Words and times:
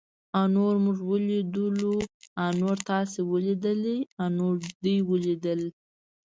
انور 0.41 0.75
موږ 0.83 0.97
وليدلو. 1.11 1.93
انور 2.45 2.77
تاسې 2.89 3.19
وليدليٙ؟ 3.31 4.01
انور 4.25 4.55
دوی 4.83 4.97
وليدل. 5.09 5.61